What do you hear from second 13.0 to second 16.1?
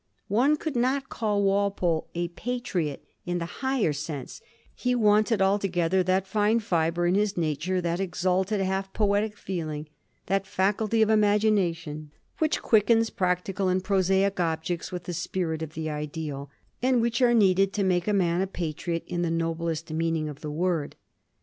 practical and prosaic objects with the spirit of the